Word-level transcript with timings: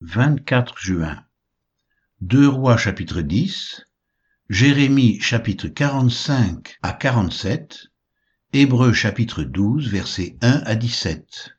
24 0.00 0.78
juin. 0.78 1.24
Deux 2.20 2.46
Rois 2.46 2.76
chapitre 2.76 3.20
10, 3.20 3.84
Jérémie 4.48 5.18
chapitre 5.18 5.66
45 5.66 6.78
à 6.82 6.92
47, 6.92 7.88
Hébreux 8.52 8.92
chapitre 8.92 9.42
12 9.42 9.90
versets 9.90 10.36
1 10.40 10.62
à 10.64 10.76
17. 10.76 11.56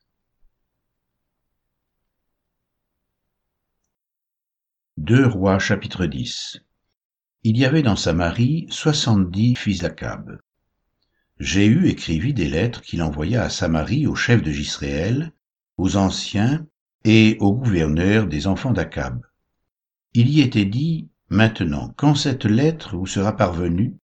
Deux 4.96 5.28
Rois 5.28 5.60
chapitre 5.60 6.06
10 6.06 6.62
Il 7.44 7.58
y 7.58 7.65
avait 7.65 7.83
dans 7.83 7.97
Samarie 7.97 8.67
soixante-dix 8.69 9.58
fils 9.58 9.79
d'Akab. 9.79 10.40
Jéhu 11.40 11.90
écrivit 11.90 12.33
des 12.33 12.47
lettres 12.47 12.83
qu'il 12.83 13.03
envoya 13.03 13.44
à 13.44 13.49
Samarie 13.49 14.08
aux 14.08 14.15
chefs 14.15 14.44
de 14.44 14.51
Gisraël, 14.51 15.33
aux 15.76 15.97
anciens 15.97 16.66
et 17.05 17.38
au 17.40 17.54
gouverneur 17.54 18.27
des 18.27 18.48
enfants 18.48 18.73
d'Akab. 18.73 19.26
Il 20.14 20.30
y 20.30 20.42
était 20.42 20.66
dit, 20.66 21.10
Maintenant, 21.32 21.94
quand 21.96 22.16
cette 22.16 22.46
lettre 22.46 22.98
vous 22.98 23.06
sera 23.06 23.38
parvenue, 23.38 23.96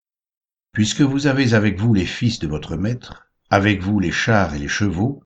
puisque 0.74 1.02
vous 1.02 1.26
avez 1.26 1.56
avec 1.56 1.80
vous 1.80 1.92
les 1.92 2.06
fils 2.06 2.38
de 2.38 2.48
votre 2.48 2.78
maître, 2.78 3.26
avec 3.50 3.82
vous 3.82 4.00
les 4.00 4.12
chars 4.12 4.54
et 4.54 4.60
les 4.60 4.68
chevaux, 4.68 5.24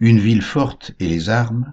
une 0.00 0.18
ville 0.18 0.42
forte 0.42 0.92
et 1.00 1.08
les 1.08 1.30
armes, 1.30 1.72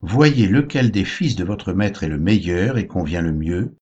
voyez 0.00 0.46
lequel 0.46 0.92
des 0.92 1.04
fils 1.04 1.34
de 1.34 1.42
votre 1.42 1.72
maître 1.72 2.04
est 2.04 2.08
le 2.08 2.18
meilleur 2.18 2.78
et 2.78 2.86
convient 2.86 3.22
le 3.22 3.32
mieux, 3.32 3.74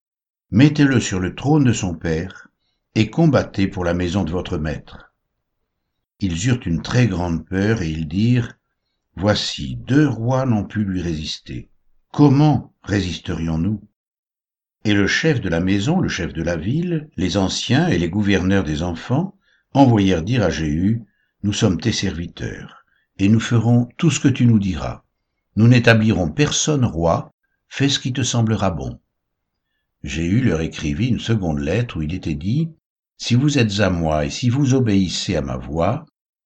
mettez-le 0.51 1.01
sur 1.01 1.20
le 1.20 1.34
trône 1.34 1.65
de 1.65 1.75
son 1.75 1.95
père, 1.95 2.48
et 2.95 3.11
combattez 3.11 3.69
pour 3.69 3.84
la 3.84 3.93
maison 3.93 4.25
de 4.25 4.31
votre 4.31 4.56
maître. 4.56 5.12
Ils 6.20 6.48
eurent 6.48 6.67
une 6.67 6.81
très 6.81 7.09
grande 7.09 7.45
peur, 7.45 7.83
et 7.83 7.91
ils 7.91 8.09
dirent, 8.09 8.56
Voici, 9.17 9.77
deux 9.77 10.09
rois 10.09 10.45
n'ont 10.45 10.65
pu 10.65 10.85
lui 10.85 11.01
résister. 11.01 11.71
Comment 12.13 12.75
résisterions-nous? 12.83 13.81
Et 14.85 14.93
le 14.93 15.07
chef 15.07 15.41
de 15.41 15.48
la 15.48 15.61
maison, 15.61 16.01
le 16.01 16.09
chef 16.09 16.33
de 16.33 16.43
la 16.43 16.56
ville, 16.56 17.09
les 17.17 17.37
anciens 17.37 17.89
et 17.89 17.98
les 17.98 18.11
gouverneurs 18.11 18.65
des 18.65 18.83
enfants 18.83 19.37
envoyèrent 19.73 20.23
dire 20.23 20.43
à 20.43 20.51
Jéhu, 20.51 21.05
Nous 21.43 21.53
sommes 21.53 21.81
tes 21.81 21.93
serviteurs, 21.93 22.84
et 23.19 23.29
nous 23.29 23.41
ferons 23.41 23.89
tout 23.97 24.11
ce 24.11 24.21
que 24.21 24.29
tu 24.29 24.47
nous 24.47 24.59
diras. 24.59 25.05
Nous 25.56 25.69
n'établirons 25.69 26.31
personne 26.31 26.84
roi, 26.84 27.33
fais 27.69 27.89
ce 27.89 27.99
qui 27.99 28.12
te 28.12 28.23
semblera 28.23 28.71
bon. 28.71 29.01
Jéhu 30.03 30.43
leur 30.43 30.61
écrivit 30.61 31.09
une 31.09 31.21
seconde 31.21 31.61
lettre 31.61 31.99
où 31.99 32.03
il 32.03 32.15
était 32.15 32.34
dit, 32.34 32.71
Si 33.17 33.37
vous 33.37 33.59
êtes 33.59 33.81
à 33.81 33.91
moi 33.91 34.27
et 34.27 34.31
si 34.31 34.51
vous 34.51 34.75
obéissez 34.75 35.37
à 35.37 35.43
ma 35.43 35.56
voix, 35.56 36.05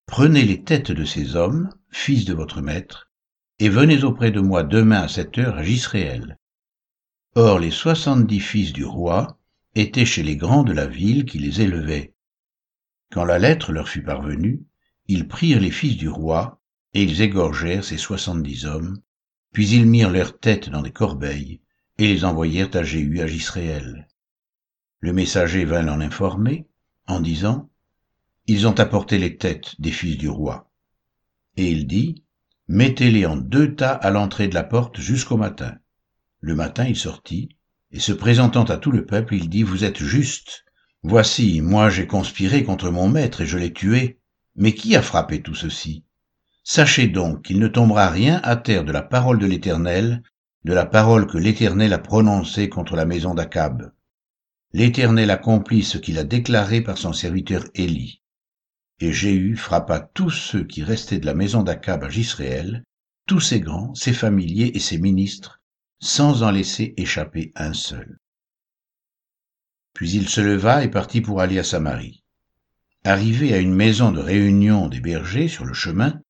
Prenez 0.08 0.42
les 0.42 0.64
têtes 0.64 0.90
de 0.90 1.04
ces 1.04 1.36
hommes, 1.36 1.68
fils 1.90 2.24
de 2.24 2.34
votre 2.34 2.60
maître, 2.60 3.10
et 3.58 3.68
venez 3.68 4.04
auprès 4.04 4.30
de 4.30 4.40
moi 4.40 4.62
demain 4.62 5.02
à 5.02 5.08
cette 5.08 5.38
heure 5.38 5.56
à 5.56 5.62
Gisréel. 5.62 6.38
Or 7.34 7.58
les 7.58 7.70
soixante-dix 7.70 8.40
fils 8.40 8.72
du 8.72 8.84
roi 8.84 9.38
étaient 9.74 10.04
chez 10.04 10.22
les 10.22 10.36
grands 10.36 10.62
de 10.62 10.72
la 10.72 10.86
ville 10.86 11.24
qui 11.24 11.38
les 11.38 11.60
élevaient. 11.60 12.14
Quand 13.10 13.24
la 13.24 13.38
lettre 13.38 13.72
leur 13.72 13.88
fut 13.88 14.02
parvenue, 14.02 14.62
ils 15.06 15.28
prirent 15.28 15.60
les 15.60 15.70
fils 15.70 15.96
du 15.96 16.08
roi, 16.08 16.60
et 16.94 17.02
ils 17.02 17.22
égorgèrent 17.22 17.84
ces 17.84 17.98
soixante-dix 17.98 18.66
hommes, 18.66 19.00
puis 19.52 19.68
ils 19.70 19.86
mirent 19.86 20.10
leurs 20.10 20.38
têtes 20.38 20.68
dans 20.68 20.82
des 20.82 20.92
corbeilles, 20.92 21.60
et 21.98 22.06
les 22.06 22.24
envoyèrent 22.24 22.74
à 22.74 22.82
Jéhu 22.82 23.20
à 23.20 23.26
Gisréel. 23.26 24.08
Le 25.00 25.12
messager 25.12 25.64
vint 25.64 25.82
l'en 25.82 26.00
informer, 26.00 26.66
en 27.06 27.20
disant, 27.20 27.70
ils 28.46 28.66
ont 28.66 28.78
apporté 28.78 29.18
les 29.18 29.36
têtes 29.36 29.80
des 29.80 29.92
fils 29.92 30.16
du 30.16 30.28
roi. 30.28 30.67
Et 31.58 31.72
il 31.72 31.88
dit, 31.88 32.22
mettez-les 32.68 33.26
en 33.26 33.36
deux 33.36 33.74
tas 33.74 33.90
à 33.90 34.10
l'entrée 34.10 34.46
de 34.46 34.54
la 34.54 34.62
porte 34.62 35.00
jusqu'au 35.00 35.36
matin. 35.36 35.74
Le 36.38 36.54
matin 36.54 36.84
il 36.84 36.94
sortit, 36.94 37.48
et 37.90 37.98
se 37.98 38.12
présentant 38.12 38.62
à 38.62 38.76
tout 38.76 38.92
le 38.92 39.04
peuple, 39.04 39.34
il 39.34 39.48
dit, 39.48 39.64
vous 39.64 39.82
êtes 39.82 39.98
juste. 39.98 40.64
Voici, 41.02 41.60
moi 41.60 41.90
j'ai 41.90 42.06
conspiré 42.06 42.62
contre 42.62 42.90
mon 42.90 43.08
maître 43.08 43.40
et 43.40 43.46
je 43.46 43.58
l'ai 43.58 43.72
tué. 43.72 44.20
Mais 44.54 44.72
qui 44.72 44.94
a 44.94 45.02
frappé 45.02 45.42
tout 45.42 45.56
ceci? 45.56 46.04
Sachez 46.62 47.08
donc 47.08 47.42
qu'il 47.42 47.58
ne 47.58 47.66
tombera 47.66 48.08
rien 48.08 48.40
à 48.44 48.54
terre 48.54 48.84
de 48.84 48.92
la 48.92 49.02
parole 49.02 49.40
de 49.40 49.46
l'Éternel, 49.46 50.22
de 50.64 50.72
la 50.72 50.86
parole 50.86 51.26
que 51.26 51.38
l'Éternel 51.38 51.92
a 51.92 51.98
prononcée 51.98 52.68
contre 52.68 52.94
la 52.94 53.04
maison 53.04 53.34
d'Akab. 53.34 53.92
L'Éternel 54.72 55.32
accomplit 55.32 55.82
ce 55.82 55.98
qu'il 55.98 56.18
a 56.18 56.24
déclaré 56.24 56.82
par 56.82 56.98
son 56.98 57.12
serviteur 57.12 57.64
Élie. 57.74 58.22
Et 59.00 59.12
Jéhu 59.12 59.56
frappa 59.56 60.00
tous 60.00 60.30
ceux 60.30 60.64
qui 60.64 60.82
restaient 60.82 61.20
de 61.20 61.26
la 61.26 61.34
maison 61.34 61.62
d'Akab 61.62 62.02
à 62.02 62.08
Gisréel, 62.08 62.84
tous 63.26 63.40
ses 63.40 63.60
grands, 63.60 63.94
ses 63.94 64.12
familiers 64.12 64.72
et 64.74 64.80
ses 64.80 64.98
ministres, 64.98 65.60
sans 66.00 66.42
en 66.42 66.50
laisser 66.50 66.94
échapper 66.96 67.52
un 67.54 67.72
seul. 67.74 68.18
Puis 69.94 70.10
il 70.12 70.28
se 70.28 70.40
leva 70.40 70.84
et 70.84 70.88
partit 70.88 71.20
pour 71.20 71.40
aller 71.40 71.58
à 71.58 71.64
Samarie. 71.64 72.24
Arrivé 73.04 73.54
à 73.54 73.58
une 73.58 73.74
maison 73.74 74.10
de 74.10 74.20
réunion 74.20 74.88
des 74.88 75.00
bergers 75.00 75.48
sur 75.48 75.64
le 75.64 75.74
chemin, 75.74 76.20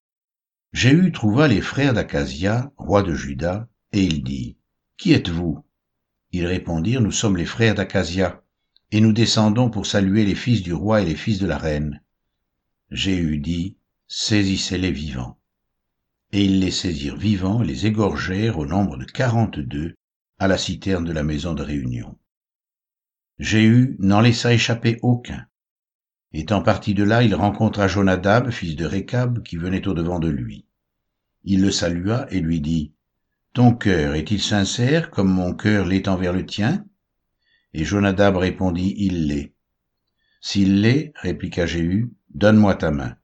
Jéhu 0.73 1.13
trouva 1.13 1.49
les 1.49 1.63
frères 1.63 1.95
d'Acasia, 1.95 2.71
roi 2.77 3.03
de 3.03 3.15
Juda, 3.15 3.69
et 3.93 4.03
il 4.03 4.23
dit, 4.23 4.59
Qui 4.99 5.13
êtes-vous? 5.13 5.65
Ils 6.33 6.47
répondirent, 6.47 7.01
Nous 7.01 7.13
sommes 7.13 7.39
les 7.39 7.47
frères 7.47 7.75
d'Acasia, 7.75 8.43
et 8.91 9.01
nous 9.01 9.13
descendons 9.13 9.71
pour 9.71 9.87
saluer 9.87 10.25
les 10.25 10.35
fils 10.35 10.63
du 10.63 10.75
roi 10.75 11.01
et 11.01 11.07
les 11.07 11.17
fils 11.17 11.39
de 11.39 11.47
la 11.47 11.57
reine. 11.57 12.03
Jéhu 12.91 13.39
dit, 13.39 13.77
Saisissez-les 14.07 14.91
vivants. 14.91 15.39
Et 16.33 16.45
ils 16.45 16.61
les 16.61 16.71
saisirent 16.71 17.17
vivants 17.17 17.63
et 17.63 17.67
les 17.67 17.87
égorgèrent 17.87 18.59
au 18.59 18.67
nombre 18.67 18.97
de 18.97 19.05
quarante-deux 19.05 19.95
à 20.39 20.49
la 20.49 20.57
citerne 20.57 21.05
de 21.05 21.13
la 21.13 21.23
maison 21.23 21.55
de 21.55 21.63
réunion. 21.63 22.19
Jéhu 23.39 23.97
n'en 23.99 24.21
laissa 24.21 24.53
échapper 24.53 24.99
aucun. 25.03 25.47
Étant 26.33 26.63
parti 26.63 26.95
de 26.95 27.05
là, 27.05 27.23
il 27.23 27.35
rencontra 27.35 27.89
Jonadab, 27.89 28.51
fils 28.51 28.77
de 28.77 28.85
Récab, 28.85 29.43
qui 29.43 29.57
venait 29.57 29.87
au-devant 29.87 30.19
de 30.19 30.29
lui. 30.29 30.67
Il 31.45 31.63
le 31.63 31.71
salua 31.71 32.27
et 32.31 32.41
lui 32.41 32.61
dit, 32.61 32.93
Ton 33.55 33.75
cœur 33.75 34.15
est-il 34.15 34.41
sincère 34.41 35.11
comme 35.11 35.33
mon 35.33 35.55
cœur 35.55 35.87
l'est 35.87 36.09
envers 36.09 36.33
le 36.33 36.45
tien? 36.45 36.85
Et 37.75 37.85
Jonadab 37.85 38.37
répondit, 38.37 38.95
Il 38.99 39.27
l'est. 39.27 39.53
S'il 40.41 40.83
l'est, 40.83 41.13
répliqua 41.17 41.67
Jéhu, 41.67 42.13
Donne-moi 42.39 42.77
ta 42.77 42.93
main. 42.93 43.17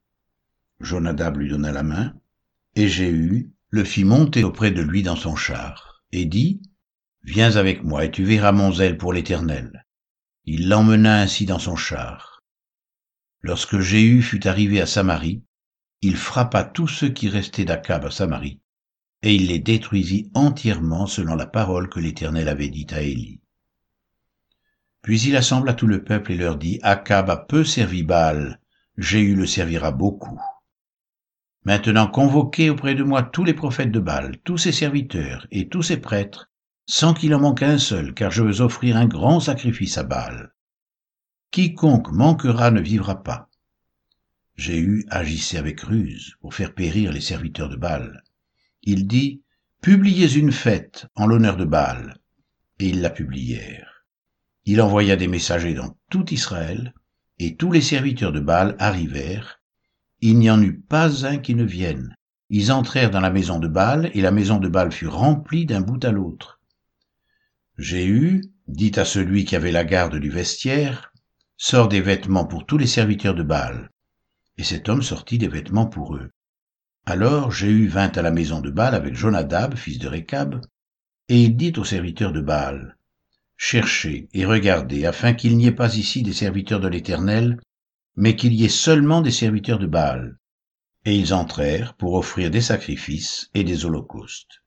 Jonadab 0.81 1.37
lui 1.37 1.49
donna 1.49 1.71
la 1.71 1.85
main, 1.85 2.15
et 2.75 2.89
Jéhu 2.89 3.53
le 3.71 3.85
fit 3.85 4.03
monter 4.03 4.43
auprès 4.43 4.73
de 4.73 4.83
lui 4.83 5.05
dans 5.05 5.15
son 5.15 5.37
char, 5.37 6.03
et 6.11 6.25
dit, 6.25 6.63
Viens 7.23 7.55
avec 7.55 7.85
moi, 7.85 8.05
et 8.05 8.11
tu 8.11 8.25
verras 8.25 8.51
mon 8.51 8.73
zèle 8.73 8.99
pour 8.99 9.13
l'Éternel. 9.13 9.87
Il 10.47 10.69
l'emmena 10.69 11.21
ainsi 11.21 11.47
dans 11.47 11.61
son 11.61 11.77
char. 11.77 12.43
Lorsque 13.41 13.79
Jéhu 13.79 14.21
fut 14.21 14.49
arrivé 14.49 14.81
à 14.81 14.87
Samarie, 14.87 15.45
il 16.03 16.17
frappa 16.17 16.65
tous 16.65 16.89
ceux 16.89 17.11
qui 17.11 17.29
restaient 17.29 17.65
d'Akab 17.65 18.07
à 18.07 18.11
Samarie, 18.11 18.59
et 19.23 19.33
il 19.33 19.47
les 19.47 19.61
détruisit 19.61 20.33
entièrement 20.35 21.07
selon 21.07 21.37
la 21.37 21.47
parole 21.47 21.89
que 21.89 22.01
l'Éternel 22.01 22.49
avait 22.49 22.69
dite 22.69 22.93
à 22.93 23.03
Élie. 23.03 23.41
Puis 25.03 25.21
il 25.21 25.37
assembla 25.37 25.73
tout 25.73 25.87
le 25.87 26.03
peuple 26.03 26.33
et 26.33 26.37
leur 26.37 26.57
dit, 26.57 26.81
Akab 26.83 27.31
a 27.31 27.37
peu 27.37 27.63
servi 27.63 28.03
Baal, 28.03 28.59
Jéhu 28.97 29.35
le 29.35 29.47
servira 29.47 29.91
beaucoup. 29.91 30.41
Maintenant 31.65 32.07
convoquez 32.07 32.71
auprès 32.71 32.95
de 32.95 33.03
moi 33.03 33.23
tous 33.23 33.45
les 33.45 33.55
prophètes 33.55 33.91
de 33.91 34.01
Baal, 34.01 34.39
tous 34.45 34.59
ses 34.59 34.73
serviteurs 34.73 35.47
et 35.51 35.69
tous 35.69 35.83
ses 35.83 35.97
prêtres, 35.97 36.51
sans 36.87 37.15
qu'il 37.15 37.35
en 37.35 37.41
manque 37.41 37.63
un 37.63 37.79
seul, 37.79 38.15
car 38.15 38.31
je 38.31 38.43
veux 38.43 38.61
offrir 38.61 38.97
un 38.97 39.07
grand 39.07 39.41
sacrifice 39.41 39.97
à 39.97 40.03
Baal. 40.03 40.53
Quiconque 41.51 42.13
manquera 42.13 42.71
ne 42.71 42.81
vivra 42.81 43.23
pas. 43.23 43.49
Jéhu 44.57 45.07
agissait 45.09 45.59
avec 45.59 45.81
ruse 45.81 46.37
pour 46.41 46.55
faire 46.55 46.75
périr 46.75 47.13
les 47.13 47.21
serviteurs 47.21 47.69
de 47.69 47.77
Baal. 47.77 48.23
Il 48.83 49.07
dit, 49.07 49.43
Publiez 49.81 50.37
une 50.37 50.53
fête 50.53 51.07
en 51.15 51.27
l'honneur 51.27 51.57
de 51.57 51.65
Baal. 51.65 52.19
Et 52.79 52.89
ils 52.89 53.01
la 53.01 53.11
publièrent. 53.11 54.05
Il 54.65 54.81
envoya 54.81 55.17
des 55.17 55.29
messagers 55.29 55.75
dans 55.75 55.97
tout 56.11 56.33
Israël, 56.33 56.95
et 57.39 57.57
tous 57.57 57.73
les 57.73 57.81
serviteurs 57.81 58.33
de 58.33 58.41
Baal 58.41 58.77
arrivèrent. 58.79 59.61
Il 60.21 60.39
n'y 60.39 60.51
en 60.51 60.63
eut 60.63 60.79
pas 60.79 61.27
un 61.27 61.39
qui 61.39 61.55
ne 61.55 61.65
vienne. 61.65 62.15
Ils 62.51 62.73
entrèrent 62.73 63.11
dans 63.11 63.21
la 63.21 63.31
maison 63.31 63.59
de 63.59 63.69
Baal, 63.69 64.11
et 64.15 64.21
la 64.21 64.31
maison 64.31 64.59
de 64.59 64.69
Baal 64.69 64.93
fut 64.93 65.09
remplie 65.09 65.67
d'un 65.67 65.81
bout 65.81 66.05
à 66.05 66.13
l'autre. 66.13 66.61
Jéhu 67.79 68.43
dit 68.69 68.93
à 68.97 69.05
celui 69.05 69.45
qui 69.45 69.57
avait 69.57 69.73
la 69.73 69.85
garde 69.85 70.17
du 70.17 70.31
vestiaire, 70.31 71.13
Sors 71.57 71.89
des 71.89 72.01
vêtements 72.01 72.47
pour 72.47 72.67
tous 72.67 72.79
les 72.79 72.87
serviteurs 72.87 73.35
de 73.35 73.43
Baal. 73.43 73.91
Et 74.59 74.65
cet 74.65 74.89
homme 74.89 75.03
sortit 75.03 75.39
des 75.39 75.49
vêtements 75.49 75.87
pour 75.87 76.17
eux. 76.17 76.31
Alors 77.07 77.53
Jéhu 77.53 77.87
vint 77.87 78.11
à 78.11 78.23
la 78.23 78.31
maison 78.31 78.61
de 78.61 78.71
Baal 78.71 78.95
avec 78.95 79.15
Jonadab, 79.15 79.77
fils 79.77 79.99
de 79.99 80.09
Récab, 80.09 80.61
et 81.29 81.43
il 81.43 81.57
dit 81.57 81.73
aux 81.77 81.85
serviteurs 81.85 82.33
de 82.33 82.41
Baal, 82.41 82.97
cherchez 83.57 84.29
et 84.33 84.45
regardez 84.45 85.07
afin 85.07 85.35
qu'il 85.35 85.57
n'y 85.57 85.67
ait 85.67 85.73
pas 85.73 85.97
ici 85.97 86.23
des 86.23 86.33
serviteurs 86.33 86.81
de 86.81 86.89
l'Éternel, 86.89 87.61
mais 88.17 88.37
qu'il 88.37 88.53
y 88.55 88.65
ait 88.65 88.69
seulement 88.69 89.21
des 89.21 89.31
serviteurs 89.31 89.79
de 89.79 89.87
Baal. 89.87 90.39
Et 91.05 91.17
ils 91.17 91.35
entrèrent 91.35 91.95
pour 91.95 92.15
offrir 92.15 92.51
des 92.51 92.61
sacrifices 92.61 93.51
et 93.55 93.65
des 93.65 93.85
holocaustes. 93.85 94.63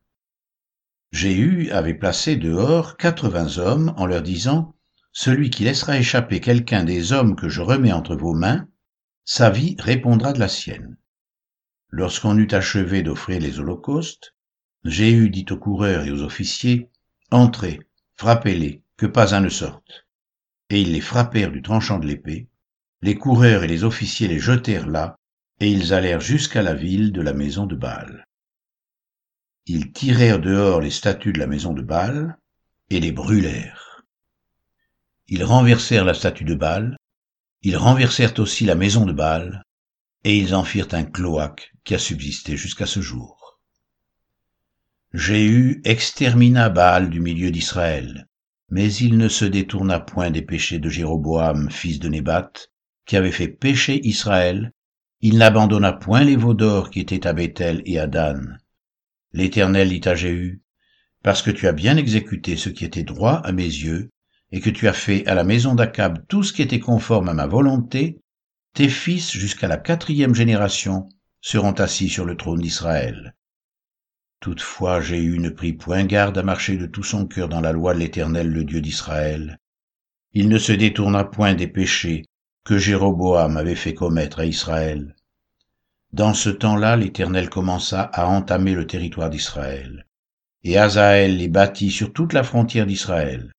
Jéhu 1.12 1.72
avait 1.72 1.94
placé 1.94 2.36
dehors 2.36 2.98
quatre-vingts 2.98 3.58
hommes 3.58 3.94
en 3.98 4.06
leur 4.06 4.22
disant, 4.22 4.76
Celui 5.14 5.50
qui 5.50 5.64
laissera 5.64 5.98
échapper 5.98 6.42
quelqu'un 6.42 6.84
des 6.84 7.14
hommes 7.14 7.36
que 7.36 7.50
je 7.50 7.62
remets 7.62 7.94
entre 7.94 8.16
vos 8.16 8.34
mains, 8.34 8.68
sa 9.24 9.50
vie 9.50 9.76
répondra 9.80 10.34
de 10.34 10.40
la 10.40 10.48
sienne. 10.48 10.98
Lorsqu'on 11.90 12.38
eut 12.38 12.52
achevé 12.52 13.02
d'offrir 13.04 13.40
les 13.40 13.60
holocaustes, 13.60 14.36
Jéhu 14.84 15.30
dit 15.30 15.46
aux 15.50 15.58
coureurs 15.58 16.06
et 16.06 16.12
aux 16.12 16.22
officiers, 16.22 16.92
Entrez, 17.32 17.80
frappez-les, 18.18 18.84
que 18.98 19.06
pas 19.06 19.36
un 19.36 19.42
ne 19.42 19.50
sorte. 19.50 20.08
Et 20.70 20.82
ils 20.82 20.92
les 20.92 21.02
frappèrent 21.02 21.52
du 21.52 21.62
tranchant 21.62 22.00
de 22.00 22.08
l'épée. 22.08 22.50
Les 23.02 23.16
coureurs 23.16 23.64
et 23.64 23.68
les 23.68 23.84
officiers 23.84 24.28
les 24.28 24.40
jetèrent 24.40 24.88
là, 24.88 25.16
et 25.60 25.70
ils 25.70 25.94
allèrent 25.94 26.22
jusqu'à 26.22 26.62
la 26.62 26.74
ville 26.74 27.12
de 27.12 27.22
la 27.22 27.34
maison 27.34 27.66
de 27.66 27.76
Baal. 27.76 28.26
Ils 29.66 29.92
tirèrent 29.92 30.40
dehors 30.40 30.82
les 30.82 30.92
statues 30.92 31.34
de 31.34 31.40
la 31.40 31.48
maison 31.48 31.74
de 31.74 31.82
Baal 31.82 32.38
et 32.90 33.00
les 33.00 33.12
brûlèrent. 33.12 34.04
Ils 35.28 35.44
renversèrent 35.44 36.06
la 36.06 36.14
statue 36.14 36.46
de 36.46 36.56
Baal, 36.56 36.98
ils 37.62 37.78
renversèrent 37.78 38.40
aussi 38.40 38.66
la 38.66 38.76
maison 38.76 39.06
de 39.06 39.14
Baal, 39.14 39.64
et 40.24 40.38
ils 40.38 40.56
en 40.56 40.64
firent 40.64 40.94
un 40.94 41.04
cloaque 41.04 41.74
qui 41.84 41.96
a 41.96 42.00
subsisté 42.00 42.56
jusqu'à 42.56 42.86
ce 42.86 43.02
jour. 43.02 43.47
Jéhu 45.18 45.82
extermina 45.84 46.70
Baal 46.70 47.10
du 47.10 47.20
milieu 47.20 47.50
d'Israël, 47.50 48.28
mais 48.70 48.94
il 48.94 49.18
ne 49.18 49.28
se 49.30 49.46
détourna 49.46 50.00
point 50.00 50.30
des 50.30 50.44
péchés 50.44 50.78
de 50.78 50.90
Jéroboam, 50.90 51.72
fils 51.72 51.98
de 51.98 52.08
Nébat, 52.08 52.52
qui 53.08 53.18
avait 53.18 53.32
fait 53.32 53.48
pécher 53.48 54.00
Israël, 54.06 54.74
il 55.22 55.40
n'abandonna 55.40 55.92
point 55.92 56.24
les 56.24 56.36
veaux 56.36 56.54
d'or 56.54 56.92
qui 56.92 57.00
étaient 57.00 57.26
à 57.26 57.34
Bethel 57.34 57.82
et 57.88 57.98
à 57.98 58.06
Dan. 58.06 58.60
L'Éternel 59.34 59.90
dit 59.90 60.08
à 60.08 60.14
Jéhu, 60.14 60.62
Parce 61.24 61.42
que 61.42 61.50
tu 61.50 61.68
as 61.68 61.74
bien 61.74 61.98
exécuté 61.98 62.56
ce 62.56 62.70
qui 62.70 62.86
était 62.86 63.02
droit 63.02 63.42
à 63.44 63.52
mes 63.52 63.64
yeux, 63.64 64.12
et 64.52 64.60
que 64.62 64.70
tu 64.70 64.88
as 64.88 64.94
fait 64.94 65.26
à 65.26 65.34
la 65.34 65.44
maison 65.44 65.74
d'Akab 65.74 66.28
tout 66.28 66.44
ce 66.44 66.54
qui 66.54 66.62
était 66.62 66.80
conforme 66.80 67.30
à 67.30 67.34
ma 67.34 67.48
volonté, 67.48 68.20
tes 68.76 68.88
fils 68.88 69.32
jusqu'à 69.32 69.68
la 69.68 69.78
quatrième 69.78 70.36
génération 70.36 71.10
seront 71.42 71.74
assis 71.74 72.08
sur 72.08 72.24
le 72.24 72.38
trône 72.38 72.62
d'Israël. 72.62 73.34
Toutefois 74.40 75.02
Jéhu 75.02 75.40
ne 75.40 75.50
prit 75.50 75.74
point 75.74 76.06
garde 76.06 76.38
à 76.38 76.44
marcher 76.44 76.78
de 76.78 76.86
tout 76.86 77.04
son 77.04 77.26
cœur 77.26 77.50
dans 77.50 77.62
la 77.62 77.72
loi 77.72 77.94
de 77.94 78.00
l'Éternel 78.00 78.50
le 78.50 78.64
Dieu 78.64 78.82
d'Israël. 78.82 79.60
Il 80.34 80.48
ne 80.50 80.58
se 80.58 80.72
détourna 80.72 81.24
point 81.24 81.56
des 81.56 81.68
péchés 81.68 82.26
que 82.64 82.78
Jéroboam 82.78 83.58
avait 83.58 83.76
fait 83.76 83.94
commettre 83.94 84.40
à 84.40 84.46
Israël. 84.46 85.16
Dans 86.14 86.34
ce 86.34 86.50
temps-là, 86.50 86.96
l'Éternel 86.96 87.50
commença 87.50 88.02
à 88.02 88.28
entamer 88.28 88.76
le 88.76 88.86
territoire 88.86 89.30
d'Israël. 89.30 90.06
Et 90.64 90.78
Azaël 90.78 91.38
les 91.38 91.48
bâtit 91.48 91.92
sur 91.92 92.14
toute 92.14 92.34
la 92.34 92.44
frontière 92.44 92.86
d'Israël. 92.86 93.52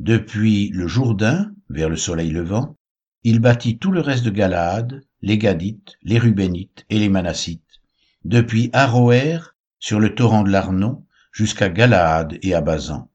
Depuis 0.00 0.70
le 0.70 0.86
Jourdain, 0.86 1.52
vers 1.70 1.88
le 1.88 1.96
soleil 1.96 2.30
levant, 2.30 2.76
il 3.22 3.40
bâtit 3.40 3.78
tout 3.78 3.92
le 3.92 4.00
reste 4.00 4.24
de 4.24 4.30
Galaad, 4.30 5.02
les 5.22 5.38
Gadites, 5.38 5.94
les 6.02 6.18
Rubénites 6.18 6.84
et 6.88 6.98
les 6.98 7.08
Manassites, 7.08 7.80
depuis 8.24 8.70
Aroer 8.72 9.38
sur 9.78 10.00
le 10.00 10.14
torrent 10.14 10.42
de 10.42 10.50
l'Arnon 10.50 11.04
jusqu'à 11.32 11.68
Galaad 11.68 12.38
et 12.42 12.54
à 12.54 12.60
Bazan. 12.60 13.10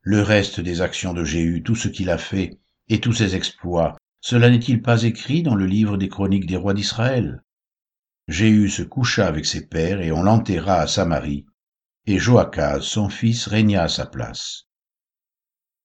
Le 0.00 0.22
reste 0.22 0.60
des 0.60 0.80
actions 0.80 1.14
de 1.14 1.24
Jéhu, 1.24 1.62
tout 1.62 1.74
ce 1.74 1.88
qu'il 1.88 2.10
a 2.10 2.18
fait 2.18 2.58
et 2.88 3.00
tous 3.00 3.12
ses 3.12 3.36
exploits, 3.36 3.96
cela 4.20 4.50
n'est-il 4.50 4.82
pas 4.82 5.02
écrit 5.02 5.42
dans 5.42 5.54
le 5.54 5.66
livre 5.66 5.96
des 5.96 6.08
chroniques 6.08 6.46
des 6.46 6.56
rois 6.56 6.74
d'Israël? 6.74 7.42
Jéhu 8.26 8.68
se 8.68 8.82
coucha 8.82 9.26
avec 9.26 9.46
ses 9.46 9.66
pères 9.68 10.00
et 10.00 10.12
on 10.12 10.22
l'enterra 10.22 10.80
à 10.80 10.86
Samarie, 10.86 11.46
et 12.06 12.18
Joachaz, 12.18 12.82
son 12.82 13.08
fils, 13.08 13.46
régna 13.46 13.84
à 13.84 13.88
sa 13.88 14.06
place. 14.06 14.64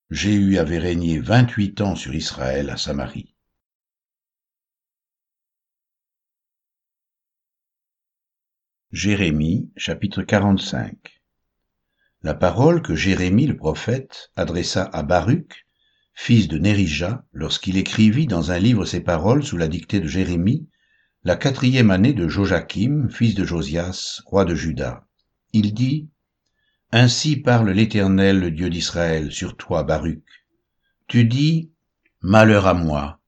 Jéhu 0.10 0.57
avait 0.57 0.80
régné 0.80 1.19
vingt-huit 1.19 1.81
ans 1.81 1.96
sur 1.96 2.13
Israël 2.13 2.69
à 2.69 2.78
Samarie. 2.78 3.33
Jérémie 8.94 9.72
chapitre 9.75 10.22
45 10.22 11.19
La 12.22 12.36
parole 12.36 12.84
que 12.84 12.94
Jérémie 12.94 13.48
le 13.48 13.57
prophète 13.57 14.30
adressa 14.36 14.84
à 14.94 15.01
Baruch, 15.01 15.66
fils 16.13 16.48
de 16.48 16.60
Nérija, 16.60 17.25
lorsqu'il 17.31 17.78
écrivit 17.78 18.28
dans 18.28 18.51
un 18.51 18.60
livre 18.60 18.86
ses 18.86 19.01
paroles 19.01 19.44
sous 19.44 19.57
la 19.57 19.68
dictée 19.68 20.00
de 20.00 20.06
Jérémie, 20.07 20.69
la 21.24 21.36
quatrième 21.36 21.90
année 21.90 22.13
de 22.13 22.28
Joachim, 22.28 23.07
fils 23.10 23.34
de 23.34 23.44
Josias, 23.44 24.22
roi 24.28 24.45
de 24.45 24.54
Juda. 24.54 25.07
Il 25.54 25.74
dit, 25.74 26.12
Ainsi 26.92 27.38
parle 27.38 27.72
l'Éternel, 27.72 28.42
le 28.42 28.51
Dieu 28.51 28.69
d'Israël, 28.69 29.31
sur 29.31 29.57
toi, 29.57 29.81
Baruch. 29.81 30.46
Tu 31.07 31.25
dis, 31.25 31.72
Malheur 32.22 32.68
à 32.68 32.75
moi, 32.75 33.19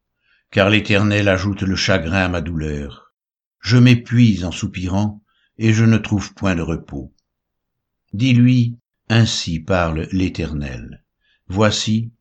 car 0.51 0.69
l'Éternel 0.69 1.27
ajoute 1.27 1.63
le 1.63 1.75
chagrin 1.75 2.25
à 2.25 2.29
ma 2.29 2.41
douleur. 2.41 3.15
Je 3.61 3.77
m'épuise 3.77 4.45
en 4.45 4.51
soupirant, 4.51 5.23
et 5.57 5.73
je 5.73 5.85
ne 5.85 5.97
trouve 5.97 6.33
point 6.33 6.55
de 6.55 6.61
repos. 6.61 7.13
Dis-lui, 8.13 8.77
ainsi 9.09 9.59
parle 9.59 10.07
l'Éternel. 10.11 11.03
Voici, 11.47 12.11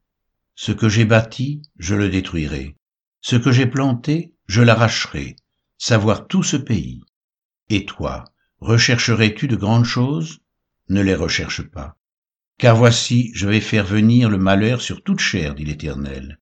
ce 0.55 0.73
que 0.73 0.89
j'ai 0.89 1.05
bâti, 1.05 1.63
je 1.79 1.95
le 1.95 2.09
détruirai. 2.09 2.77
Ce 3.21 3.37
que 3.37 3.53
j'ai 3.53 3.67
planté, 3.67 4.35
je 4.47 4.63
l'arracherai, 4.63 5.37
savoir 5.79 6.27
tout 6.27 6.43
ce 6.43 6.57
pays. 6.57 7.03
Et 7.71 7.87
toi, 7.87 8.25
rechercherais-tu 8.61 9.49
de 9.49 9.57
grandes 9.57 9.87
choses? 9.87 10.41
Ne 10.89 11.01
les 11.01 11.15
recherche 11.15 11.63
pas. 11.63 11.97
Car 12.59 12.77
voici, 12.77 13.31
je 13.35 13.49
vais 13.49 13.61
faire 13.61 13.87
venir 13.87 14.29
le 14.29 14.39
malheur 14.39 14.81
sur 14.81 15.03
toute 15.03 15.21
chair, 15.21 15.55
dit 15.55 15.65
l'Éternel, 15.65 16.39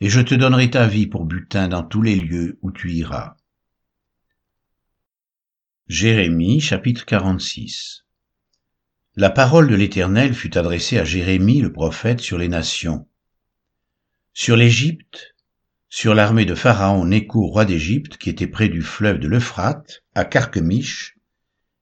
et 0.00 0.08
je 0.08 0.20
te 0.20 0.34
donnerai 0.34 0.70
ta 0.70 0.86
vie 0.86 1.06
pour 1.06 1.24
butin 1.26 1.68
dans 1.68 1.84
tous 1.84 2.02
les 2.02 2.16
lieux 2.16 2.58
où 2.62 2.72
tu 2.72 2.92
iras. 2.92 3.36
Jérémie 5.86 6.62
chapitre 6.62 7.04
46 7.04 8.06
La 9.16 9.28
parole 9.28 9.68
de 9.68 9.74
l'Éternel 9.74 10.32
fut 10.32 10.56
adressée 10.56 10.96
à 10.98 11.04
Jérémie 11.04 11.60
le 11.60 11.74
prophète 11.74 12.20
sur 12.20 12.38
les 12.38 12.48
nations. 12.48 13.06
Sur 14.32 14.56
l'Égypte, 14.56 15.34
sur 15.90 16.14
l'armée 16.14 16.46
de 16.46 16.54
Pharaon 16.54 17.04
Néco, 17.04 17.48
roi 17.48 17.66
d'Égypte, 17.66 18.16
qui 18.16 18.30
était 18.30 18.46
près 18.46 18.70
du 18.70 18.80
fleuve 18.80 19.18
de 19.18 19.28
l'Euphrate, 19.28 20.02
à 20.14 20.24
Carchemish, 20.24 21.18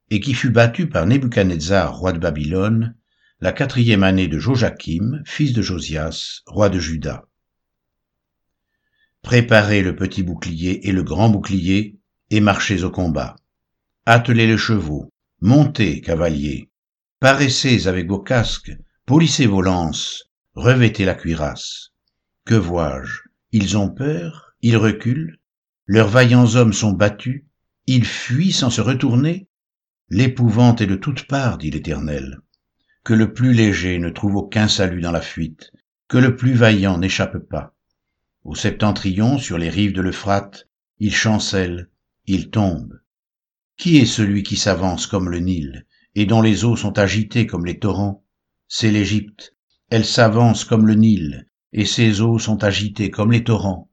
et 0.09 0.19
qui 0.19 0.33
fut 0.33 0.49
battu 0.49 0.89
par 0.89 1.05
Nebuchadnezzar, 1.05 1.97
roi 1.97 2.11
de 2.11 2.19
Babylone, 2.19 2.97
la 3.39 3.53
quatrième 3.53 4.03
année 4.03 4.27
de 4.27 4.37
Joachim, 4.37 5.23
fils 5.25 5.53
de 5.53 5.61
Josias, 5.61 6.41
roi 6.45 6.67
de 6.67 6.77
Juda. 6.77 7.23
Préparez 9.21 9.81
le 9.81 9.95
petit 9.95 10.23
bouclier 10.23 10.89
et 10.89 10.91
le 10.91 11.03
grand 11.03 11.29
bouclier, 11.29 11.95
et 12.31 12.41
marchez 12.41 12.83
au 12.83 12.91
combat 12.91 13.37
attelez 14.05 14.47
les 14.47 14.57
chevaux, 14.57 15.09
montez, 15.39 16.01
cavaliers, 16.01 16.69
paraissez 17.19 17.87
avec 17.87 18.07
vos 18.07 18.19
casques, 18.19 18.75
polissez 19.05 19.45
vos 19.45 19.61
lances, 19.61 20.25
revêtez 20.55 21.05
la 21.05 21.15
cuirasse. 21.15 21.91
Que 22.45 22.55
vois-je? 22.55 23.21
Ils 23.53 23.77
ont 23.77 23.89
peur, 23.89 24.55
ils 24.61 24.77
reculent, 24.77 25.39
leurs 25.85 26.09
vaillants 26.09 26.55
hommes 26.55 26.73
sont 26.73 26.91
battus, 26.91 27.45
ils 27.87 28.05
fuient 28.05 28.51
sans 28.51 28.69
se 28.69 28.81
retourner. 28.81 29.47
L'épouvante 30.09 30.81
est 30.81 30.87
de 30.87 30.95
toutes 30.95 31.27
parts, 31.27 31.57
dit 31.57 31.71
l'Éternel. 31.71 32.39
Que 33.03 33.13
le 33.13 33.33
plus 33.33 33.53
léger 33.53 33.99
ne 33.99 34.09
trouve 34.09 34.35
aucun 34.35 34.67
salut 34.67 35.01
dans 35.01 35.11
la 35.11 35.21
fuite, 35.21 35.71
que 36.07 36.17
le 36.17 36.35
plus 36.35 36.53
vaillant 36.53 36.97
n'échappe 36.97 37.37
pas. 37.49 37.75
Au 38.43 38.55
septentrion, 38.55 39.37
sur 39.37 39.57
les 39.57 39.69
rives 39.69 39.93
de 39.93 40.01
l'Euphrate, 40.01 40.67
ils 40.99 41.13
chancellent, 41.13 41.89
ils 42.25 42.49
tombent. 42.49 42.99
Qui 43.77 43.97
est 43.97 44.05
celui 44.05 44.43
qui 44.43 44.55
s'avance 44.55 45.07
comme 45.07 45.29
le 45.29 45.39
Nil, 45.39 45.85
et 46.15 46.25
dont 46.25 46.41
les 46.41 46.63
eaux 46.63 46.75
sont 46.75 46.97
agitées 46.99 47.47
comme 47.47 47.65
les 47.65 47.79
torrents? 47.79 48.23
C'est 48.67 48.91
l'Égypte. 48.91 49.55
Elle 49.89 50.05
s'avance 50.05 50.63
comme 50.63 50.87
le 50.87 50.95
Nil, 50.95 51.47
et 51.71 51.85
ses 51.85 52.21
eaux 52.21 52.39
sont 52.39 52.63
agitées 52.63 53.09
comme 53.09 53.31
les 53.31 53.43
torrents. 53.43 53.91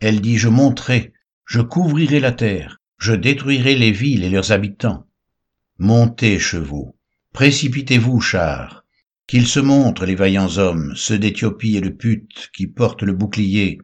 Elle 0.00 0.20
dit, 0.20 0.36
je 0.36 0.48
monterai, 0.48 1.12
je 1.44 1.60
couvrirai 1.60 2.20
la 2.20 2.32
terre, 2.32 2.80
je 2.98 3.12
détruirai 3.12 3.76
les 3.76 3.92
villes 3.92 4.24
et 4.24 4.30
leurs 4.30 4.52
habitants. 4.52 5.06
Montez, 5.78 6.38
chevaux, 6.38 6.96
précipitez-vous, 7.32 8.20
chars, 8.20 8.84
qu'ils 9.26 9.46
se 9.46 9.60
montrent 9.60 10.06
les 10.06 10.14
vaillants 10.16 10.58
hommes, 10.58 10.92
ceux 10.96 11.18
d'Éthiopie 11.18 11.76
et 11.76 11.80
de 11.80 11.88
Pute, 11.88 12.50
qui 12.52 12.66
portent 12.66 13.02
le 13.02 13.14
bouclier, 13.14 13.78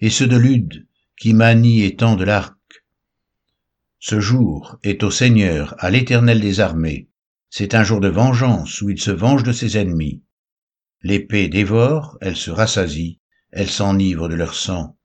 et 0.00 0.10
ceux 0.10 0.26
de 0.26 0.36
Lude, 0.36 0.86
qui 1.18 1.34
manient 1.34 1.84
et 1.84 1.96
tendent 1.96 2.22
l'arc, 2.22 2.56
ce 4.04 4.18
jour 4.18 4.80
est 4.82 5.04
au 5.04 5.12
Seigneur, 5.12 5.76
à 5.78 5.88
l'Éternel 5.88 6.40
des 6.40 6.58
armées. 6.58 7.08
C'est 7.50 7.72
un 7.72 7.84
jour 7.84 8.00
de 8.00 8.08
vengeance 8.08 8.82
où 8.82 8.90
il 8.90 9.00
se 9.00 9.12
venge 9.12 9.44
de 9.44 9.52
ses 9.52 9.78
ennemis. 9.78 10.24
L'épée 11.02 11.46
dévore, 11.46 12.18
elle 12.20 12.34
se 12.34 12.50
rassasie, 12.50 13.20
elle 13.52 13.70
s'enivre 13.70 14.28
de 14.28 14.34
leur 14.34 14.54
sang, 14.54 14.98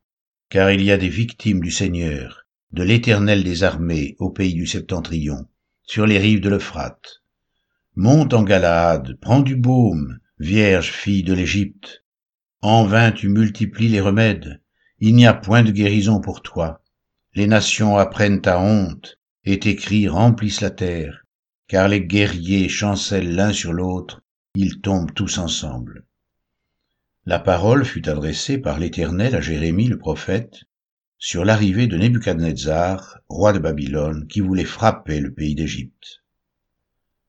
car 0.49 0.71
il 0.71 0.81
y 0.81 0.91
a 0.91 0.97
des 0.97 1.09
victimes 1.09 1.59
du 1.59 1.69
Seigneur, 1.69 2.47
de 2.71 2.81
l'Éternel 2.81 3.43
des 3.43 3.61
armées 3.61 4.15
au 4.17 4.31
pays 4.31 4.55
du 4.55 4.65
septentrion, 4.65 5.47
sur 5.83 6.07
les 6.07 6.17
rives 6.17 6.41
de 6.41 6.49
l'Euphrate. 6.49 7.21
Monte 7.95 8.33
en 8.33 8.41
Galade, 8.41 9.15
prends 9.21 9.41
du 9.41 9.55
baume, 9.55 10.17
vierge 10.39 10.89
fille 10.89 11.23
de 11.23 11.33
l'Égypte. 11.33 12.03
En 12.61 12.87
vain 12.87 13.11
tu 13.11 13.29
multiplies 13.29 13.89
les 13.89 14.01
remèdes, 14.01 14.59
il 14.97 15.13
n'y 15.13 15.27
a 15.27 15.35
point 15.35 15.61
de 15.61 15.71
guérison 15.71 16.19
pour 16.19 16.41
toi. 16.41 16.81
Les 17.37 17.45
nations 17.45 17.97
apprennent 17.97 18.41
ta 18.41 18.59
honte, 18.59 19.19
et 19.45 19.59
tes 19.59 19.75
cris 19.75 20.07
remplissent 20.07 20.61
la 20.61 20.71
terre, 20.71 21.23
car 21.67 21.87
les 21.87 22.03
guerriers 22.03 22.67
chancellent 22.67 23.35
l'un 23.35 23.53
sur 23.53 23.73
l'autre, 23.73 24.23
ils 24.55 24.81
tombent 24.81 25.13
tous 25.13 25.37
ensemble. 25.37 26.03
La 27.27 27.37
parole 27.37 27.85
fut 27.85 28.09
adressée 28.09 28.57
par 28.57 28.79
l'Éternel 28.79 29.35
à 29.35 29.41
Jérémie 29.41 29.87
le 29.87 29.99
prophète 29.99 30.63
sur 31.19 31.45
l'arrivée 31.45 31.85
de 31.85 31.95
Nebuchadnezzar, 31.95 33.19
roi 33.29 33.53
de 33.53 33.59
Babylone, 33.59 34.25
qui 34.25 34.39
voulait 34.39 34.65
frapper 34.65 35.19
le 35.19 35.31
pays 35.31 35.53
d'Égypte. 35.53 36.23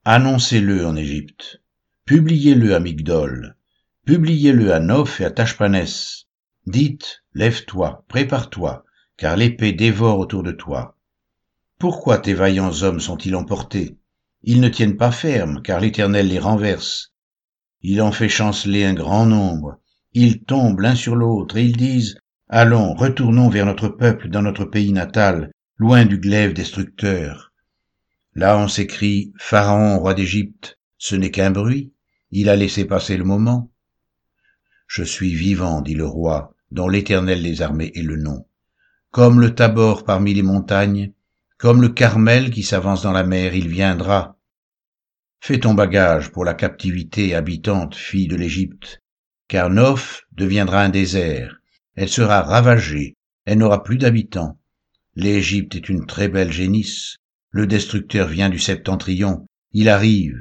Annoncez-le 0.05 0.87
en 0.87 0.95
Égypte, 0.95 1.61
publiez-le 2.05 2.73
à 2.73 2.79
Migdol, 2.79 3.57
publiez-le 4.07 4.73
à 4.73 4.79
Noph 4.79 5.21
et 5.21 5.25
à 5.25 5.29
Tachpanès. 5.29 6.25
Dites, 6.65 7.23
lève-toi, 7.35 8.05
prépare-toi, 8.07 8.85
car 9.19 9.35
l'épée 9.35 9.73
dévore 9.73 10.17
autour 10.17 10.43
de 10.43 10.53
toi. 10.53 10.95
Pourquoi 11.77 12.19
tes 12.19 12.33
vaillants 12.33 12.83
hommes 12.83 13.01
sont-ils 13.01 13.35
emportés? 13.35 13.97
Ils 14.43 14.61
ne 14.61 14.69
tiennent 14.69 14.95
pas 14.95 15.11
ferme, 15.11 15.61
car 15.61 15.81
l'Éternel 15.81 16.29
les 16.29 16.39
renverse. 16.39 17.13
Il 17.81 18.01
en 18.01 18.13
fait 18.13 18.29
chanceler 18.29 18.85
un 18.85 18.93
grand 18.93 19.25
nombre. 19.25 19.81
Ils 20.13 20.43
tombent 20.43 20.79
l'un 20.79 20.95
sur 20.95 21.17
l'autre, 21.17 21.57
et 21.57 21.65
ils 21.65 21.75
disent, 21.75 22.17
Allons, 22.47 22.93
retournons 22.93 23.49
vers 23.49 23.65
notre 23.65 23.89
peuple 23.89 24.29
dans 24.29 24.41
notre 24.41 24.63
pays 24.63 24.93
natal, 24.93 25.51
loin 25.75 26.05
du 26.05 26.17
glaive 26.17 26.53
destructeur. 26.53 27.51
Là 28.35 28.57
on 28.57 28.69
s'écrie, 28.69 29.33
Pharaon, 29.37 29.99
roi 29.99 30.13
d'Égypte, 30.13 30.79
ce 30.97 31.17
n'est 31.17 31.31
qu'un 31.31 31.51
bruit, 31.51 31.91
il 32.31 32.47
a 32.47 32.55
laissé 32.55 32.85
passer 32.85 33.17
le 33.17 33.25
moment. 33.25 33.69
Je 34.87 35.03
suis 35.03 35.35
vivant, 35.35 35.81
dit 35.81 35.95
le 35.95 36.05
roi, 36.05 36.55
dont 36.71 36.87
l'Éternel 36.87 37.43
des 37.43 37.61
armées 37.61 37.91
est 37.95 38.01
le 38.01 38.15
nom. 38.15 38.45
Comme 39.11 39.41
le 39.41 39.55
Tabor 39.55 40.05
parmi 40.05 40.35
les 40.35 40.43
montagnes, 40.43 41.13
comme 41.57 41.81
le 41.81 41.89
Carmel 41.89 42.51
qui 42.51 42.61
s'avance 42.61 43.01
dans 43.01 43.11
la 43.11 43.23
mer, 43.23 43.55
il 43.55 43.67
viendra. 43.67 44.37
Fais 45.41 45.59
ton 45.59 45.73
bagage 45.73 46.31
pour 46.31 46.45
la 46.45 46.53
captivité 46.53 47.33
habitante, 47.33 47.95
fille 47.95 48.27
de 48.27 48.35
l'Égypte, 48.35 49.01
car 49.47 49.71
Noph 49.71 50.27
deviendra 50.31 50.83
un 50.83 50.89
désert, 50.89 51.59
elle 51.95 52.07
sera 52.09 52.43
ravagée, 52.43 53.15
elle 53.45 53.57
n'aura 53.57 53.83
plus 53.83 53.97
d'habitants. 53.97 54.59
L'Égypte 55.15 55.75
est 55.75 55.89
une 55.89 56.05
très 56.05 56.29
belle 56.29 56.53
génisse, 56.53 57.17
le 57.49 57.65
destructeur 57.65 58.27
vient 58.27 58.49
du 58.49 58.59
septentrion, 58.59 59.47
il 59.71 59.89
arrive. 59.89 60.37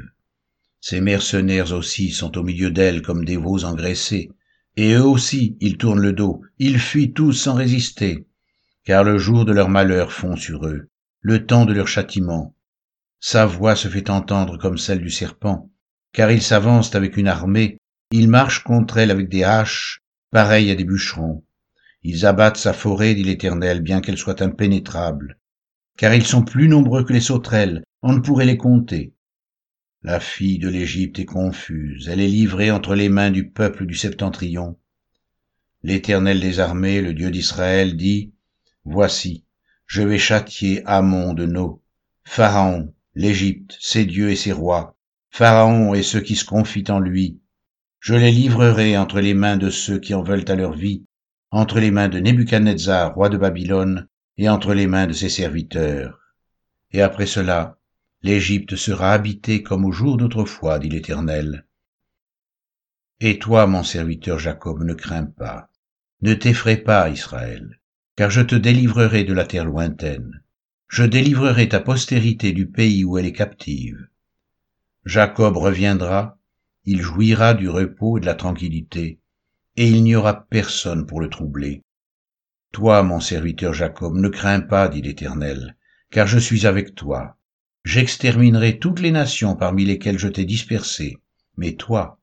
Ses 0.83 1.01
mercenaires 1.01 1.73
aussi 1.73 2.11
sont 2.11 2.37
au 2.37 2.43
milieu 2.43 2.71
d'elle 2.71 3.01
comme 3.01 3.25
des 3.25 3.39
veaux 3.39 3.65
engraissés, 3.65 4.31
et 4.77 4.93
eux 4.93 5.07
aussi 5.07 5.57
ils 5.61 5.79
tournent 5.79 6.03
le 6.03 6.13
dos, 6.13 6.43
ils 6.59 6.79
fuient 6.79 7.15
tous 7.15 7.33
sans 7.33 7.55
résister, 7.55 8.28
car 8.89 9.05
le 9.05 9.19
jour 9.19 9.45
de 9.45 9.53
leur 9.53 9.69
malheur 9.69 10.11
fond 10.11 10.35
sur 10.35 10.67
eux, 10.67 10.89
le 11.21 11.45
temps 11.45 11.67
de 11.67 11.75
leur 11.75 11.89
châtiment. 11.89 12.57
Sa 13.21 13.45
voix 13.45 13.77
se 13.77 13.89
fait 13.89 14.09
entendre 14.09 14.57
comme 14.57 14.79
celle 14.79 15.03
du 15.03 15.11
serpent, 15.11 15.71
car 16.15 16.33
ils 16.33 16.41
s'avancent 16.41 16.95
avec 16.95 17.19
une 17.19 17.29
armée, 17.29 17.77
ils 18.13 18.31
marchent 18.31 18.65
contre 18.65 18.97
elle 18.97 19.11
avec 19.11 19.29
des 19.29 19.45
haches, 19.45 20.01
pareilles 20.31 20.71
à 20.71 20.75
des 20.75 20.85
bûcherons. 20.85 21.45
Ils 22.03 22.25
abattent 22.25 22.57
sa 22.57 22.73
forêt, 22.73 23.15
dit 23.15 23.25
l'Éternel, 23.25 23.83
bien 23.83 24.01
qu'elle 24.01 24.17
soit 24.17 24.41
impénétrable 24.41 25.37
car 25.99 26.15
ils 26.15 26.25
sont 26.25 26.45
plus 26.45 26.69
nombreux 26.69 27.05
que 27.05 27.13
les 27.13 27.21
sauterelles, 27.21 27.83
on 28.03 28.13
ne 28.13 28.21
pourrait 28.21 28.47
les 28.47 28.57
compter. 28.57 29.13
La 30.03 30.21
fille 30.21 30.61
de 30.61 30.69
l'Égypte 30.69 31.19
est 31.19 31.25
confuse, 31.25 32.09
elle 32.09 32.21
est 32.21 32.29
livrée 32.29 32.71
entre 32.71 32.95
les 32.95 33.09
mains 33.09 33.33
du 33.33 33.51
peuple 33.51 33.85
du 33.85 33.97
septentrion. 33.97 34.79
L'Éternel 35.83 36.39
des 36.41 36.61
armées, 36.61 37.03
le 37.03 37.15
Dieu 37.15 37.33
d'Israël, 37.33 37.97
dit, 37.97 38.33
Voici, 38.91 39.45
je 39.85 40.01
vais 40.01 40.19
châtier 40.19 40.83
Amon 40.87 41.35
de 41.35 41.45
No, 41.45 41.83
Pharaon, 42.25 42.95
l'Égypte, 43.15 43.77
ses 43.79 44.07
dieux 44.07 44.31
et 44.31 44.37
ses 44.37 44.53
rois, 44.53 44.97
Pharaon 45.29 45.93
et 45.93 46.03
ceux 46.03 46.23
qui 46.23 46.37
se 46.37 46.47
confient 46.47 46.91
en 46.91 46.99
lui. 46.99 47.39
Je 48.01 48.15
les 48.15 48.33
livrerai 48.33 48.97
entre 48.97 49.21
les 49.21 49.35
mains 49.35 49.59
de 49.59 49.69
ceux 49.69 49.99
qui 49.99 50.15
en 50.15 50.23
veulent 50.23 50.51
à 50.51 50.55
leur 50.55 50.73
vie, 50.73 51.05
entre 51.51 51.81
les 51.81 51.91
mains 51.91 52.09
de 52.09 52.19
Nebuchadnezzar, 52.19 53.15
roi 53.15 53.29
de 53.29 53.37
Babylone, 53.37 54.09
et 54.39 54.49
entre 54.49 54.73
les 54.73 54.87
mains 54.87 55.07
de 55.07 55.13
ses 55.13 55.29
serviteurs. 55.29 56.19
Et 56.91 57.03
après 57.03 57.27
cela, 57.27 57.79
l'Égypte 58.23 58.75
sera 58.75 59.13
habitée 59.13 59.63
comme 59.63 59.85
au 59.85 59.93
jour 59.93 60.17
d'autrefois, 60.17 60.79
dit 60.79 60.89
l'Éternel. 60.89 61.67
Et 63.21 63.39
toi, 63.39 63.67
mon 63.67 63.83
serviteur 63.83 64.39
Jacob, 64.39 64.83
ne 64.83 64.95
crains 64.95 65.27
pas, 65.27 65.69
ne 66.23 66.33
t'effraie 66.33 66.79
pas, 66.79 67.11
Israël, 67.11 67.79
car 68.19 68.33
je 68.33 68.41
te 68.41 68.57
délivrerai 68.57 69.23
de 69.23 69.33
la 69.33 69.45
terre 69.45 69.65
lointaine, 69.65 70.43
je 70.89 71.05
délivrerai 71.05 71.69
ta 71.69 71.79
postérité 71.79 72.51
du 72.51 72.67
pays 72.67 73.05
où 73.05 73.17
elle 73.17 73.27
est 73.27 73.33
captive. 73.33 74.09
Jacob 75.05 75.57
reviendra, 75.57 76.37
il 76.85 77.01
jouira 77.01 77.55
du 77.55 77.69
repos 77.69 78.19
et 78.19 78.21
de 78.21 78.27
la 78.27 78.35
tranquillité, 78.35 79.21
et 79.77 79.87
il 79.87 80.03
n'y 80.03 80.17
aura 80.17 80.49
personne 80.49 81.07
pour 81.07 81.21
le 81.21 81.31
troubler. 81.31 81.85
Toi, 82.73 83.05
mon 83.05 83.21
serviteur 83.21 83.73
Jacob, 83.73 84.17
ne 84.17 84.29
crains 84.29 84.63
pas, 84.63 84.89
dit 84.89 85.03
l'Éternel, 85.03 85.77
car 86.11 86.27
je 86.27 86.41
suis 86.41 86.67
avec 86.67 86.97
toi. 86.97 87.39
J'exterminerai 87.85 88.81
toutes 88.81 88.99
les 88.99 89.13
nations 89.13 89.55
parmi 89.55 89.85
lesquelles 89.85 90.19
je 90.19 90.27
t'ai 90.27 90.45
dispersé, 90.45 91.19
mais 91.57 91.75
toi, 91.75 92.19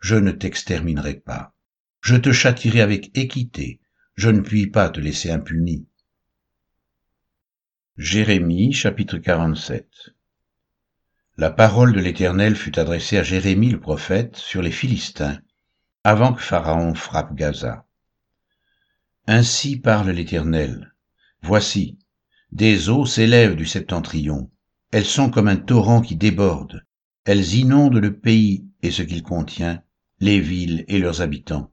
je 0.00 0.16
ne 0.16 0.32
t'exterminerai 0.32 1.14
pas. 1.14 1.54
Je 2.00 2.16
te 2.16 2.32
châtirai 2.32 2.80
avec 2.80 3.16
équité, 3.16 3.78
je 4.16 4.30
ne 4.30 4.40
puis 4.40 4.66
pas 4.66 4.88
te 4.88 4.98
laisser 4.98 5.30
impuni. 5.30 5.86
Jérémie 7.98 8.72
chapitre 8.72 9.18
47 9.18 9.86
La 11.36 11.50
parole 11.50 11.92
de 11.92 12.00
l'Éternel 12.00 12.56
fut 12.56 12.78
adressée 12.78 13.18
à 13.18 13.22
Jérémie 13.22 13.68
le 13.68 13.78
prophète 13.78 14.36
sur 14.36 14.62
les 14.62 14.70
Philistins, 14.70 15.38
avant 16.02 16.32
que 16.32 16.40
Pharaon 16.40 16.94
frappe 16.94 17.34
Gaza. 17.34 17.86
Ainsi 19.26 19.76
parle 19.76 20.10
l'Éternel. 20.10 20.94
Voici, 21.42 21.98
des 22.52 22.88
eaux 22.88 23.04
s'élèvent 23.04 23.56
du 23.56 23.66
septentrion. 23.66 24.50
Elles 24.92 25.04
sont 25.04 25.28
comme 25.28 25.48
un 25.48 25.56
torrent 25.56 26.00
qui 26.00 26.16
déborde. 26.16 26.86
Elles 27.26 27.54
inondent 27.54 27.98
le 27.98 28.16
pays 28.16 28.66
et 28.82 28.90
ce 28.90 29.02
qu'il 29.02 29.22
contient, 29.22 29.82
les 30.20 30.40
villes 30.40 30.86
et 30.88 30.98
leurs 30.98 31.20
habitants. 31.20 31.70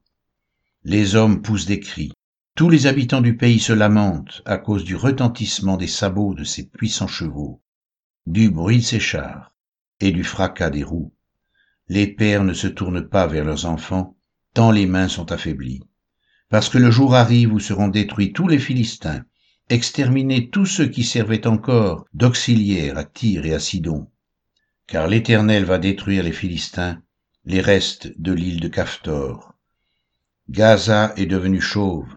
Les 0.83 1.15
hommes 1.15 1.41
poussent 1.41 1.67
des 1.67 1.79
cris. 1.79 2.11
Tous 2.55 2.69
les 2.69 2.87
habitants 2.87 3.21
du 3.21 3.35
pays 3.35 3.59
se 3.59 3.73
lamentent 3.73 4.41
à 4.45 4.57
cause 4.57 4.83
du 4.83 4.95
retentissement 4.95 5.77
des 5.77 5.87
sabots 5.87 6.33
de 6.33 6.43
ces 6.43 6.67
puissants 6.67 7.07
chevaux, 7.07 7.61
du 8.25 8.49
bruit 8.49 8.77
de 8.77 8.83
ses 8.83 8.99
chars 8.99 9.53
et 9.99 10.11
du 10.11 10.23
fracas 10.23 10.69
des 10.69 10.83
roues. 10.83 11.13
Les 11.87 12.07
pères 12.07 12.43
ne 12.43 12.53
se 12.53 12.67
tournent 12.67 13.07
pas 13.07 13.27
vers 13.27 13.45
leurs 13.45 13.65
enfants, 13.65 14.15
tant 14.53 14.71
les 14.71 14.85
mains 14.85 15.07
sont 15.07 15.31
affaiblies 15.31 15.81
parce 16.53 16.69
que 16.69 16.77
le 16.77 16.91
jour 16.91 17.15
arrive 17.15 17.51
où 17.51 17.59
seront 17.59 17.87
détruits 17.87 18.31
tous 18.31 18.47
les 18.47 18.59
Philistins, 18.59 19.25
exterminés 19.69 20.51
tous 20.51 20.67
ceux 20.67 20.87
qui 20.87 21.03
servaient 21.03 21.47
encore 21.47 22.05
d'auxiliaires 22.13 22.95
à 22.95 23.05
Tyr 23.05 23.47
et 23.47 23.55
à 23.55 23.59
Sidon. 23.59 24.07
Car 24.85 25.07
l'Éternel 25.07 25.65
va 25.65 25.79
détruire 25.79 26.21
les 26.21 26.31
Philistins, 26.31 27.01
les 27.45 27.59
restes 27.59 28.13
de 28.21 28.33
l'île 28.33 28.59
de 28.59 28.67
Caphtor. 28.67 29.55
Gaza 30.47 31.11
est 31.17 31.25
devenu 31.25 31.59
chauve, 31.59 32.15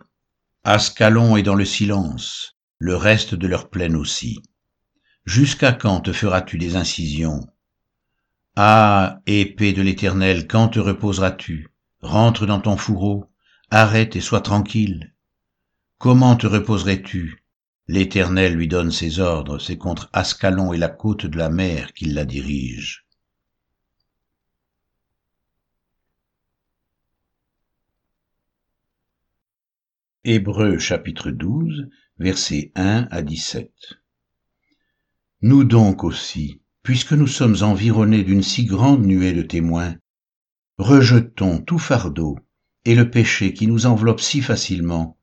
Ascalon 0.68 1.36
est 1.36 1.44
dans 1.44 1.54
le 1.54 1.64
silence, 1.64 2.56
le 2.78 2.96
reste 2.96 3.36
de 3.36 3.46
leur 3.46 3.70
plaine 3.70 3.94
aussi. 3.94 4.42
Jusqu'à 5.24 5.70
quand 5.70 6.00
te 6.00 6.12
feras-tu 6.12 6.58
des 6.58 6.74
incisions? 6.74 7.46
Ah, 8.56 9.20
épée 9.28 9.72
de 9.72 9.80
l'Éternel, 9.80 10.48
quand 10.48 10.70
te 10.70 10.80
reposeras-tu? 10.80 11.68
Rentre 12.00 12.46
dans 12.46 12.58
ton 12.58 12.76
fourreau, 12.76 13.30
Arrête 13.70 14.16
et 14.16 14.20
sois 14.20 14.40
tranquille. 14.40 15.14
Comment 15.98 16.34
te 16.34 16.48
reposerais-tu? 16.48 17.44
L'Éternel 17.86 18.54
lui 18.54 18.66
donne 18.66 18.90
ses 18.90 19.20
ordres, 19.20 19.60
c'est 19.60 19.78
contre 19.78 20.10
Ascalon 20.12 20.72
et 20.72 20.78
la 20.78 20.88
côte 20.88 21.26
de 21.26 21.38
la 21.38 21.48
mer 21.48 21.92
qu'il 21.92 22.12
la 22.12 22.24
dirige. 22.24 23.05
Hébreux 30.28 30.78
chapitre 30.80 31.30
12, 31.30 31.88
versets 32.18 32.72
1 32.74 33.06
à 33.12 33.22
17. 33.22 33.70
Nous 35.42 35.62
donc 35.62 36.02
aussi, 36.02 36.60
puisque 36.82 37.12
nous 37.12 37.28
sommes 37.28 37.54
environnés 37.60 38.24
d'une 38.24 38.42
si 38.42 38.64
grande 38.64 39.06
nuée 39.06 39.32
de 39.32 39.42
témoins, 39.42 39.94
rejetons 40.78 41.60
tout 41.60 41.78
fardeau 41.78 42.36
et 42.84 42.96
le 42.96 43.08
péché 43.08 43.54
qui 43.54 43.68
nous 43.68 43.86
enveloppe 43.86 44.20
si 44.20 44.40
facilement, 44.40 45.16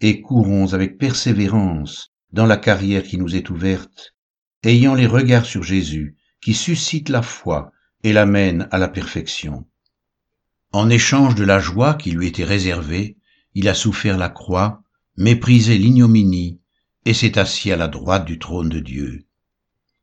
et 0.00 0.22
courons 0.22 0.72
avec 0.72 0.96
persévérance 0.96 2.14
dans 2.32 2.46
la 2.46 2.56
carrière 2.56 3.02
qui 3.02 3.18
nous 3.18 3.36
est 3.36 3.50
ouverte, 3.50 4.14
ayant 4.62 4.94
les 4.94 5.06
regards 5.06 5.44
sur 5.44 5.64
Jésus, 5.64 6.16
qui 6.40 6.54
suscite 6.54 7.10
la 7.10 7.20
foi 7.20 7.72
et 8.04 8.14
l'amène 8.14 8.68
à 8.70 8.78
la 8.78 8.88
perfection. 8.88 9.66
En 10.72 10.88
échange 10.88 11.34
de 11.34 11.44
la 11.44 11.58
joie 11.58 11.92
qui 11.92 12.12
lui 12.12 12.28
était 12.28 12.42
réservée, 12.42 13.15
il 13.58 13.70
a 13.70 13.74
souffert 13.74 14.18
la 14.18 14.28
croix, 14.28 14.82
méprisé 15.16 15.78
l'ignominie, 15.78 16.60
et 17.06 17.14
s'est 17.14 17.38
assis 17.38 17.72
à 17.72 17.76
la 17.78 17.88
droite 17.88 18.26
du 18.26 18.38
trône 18.38 18.68
de 18.68 18.80
Dieu. 18.80 19.24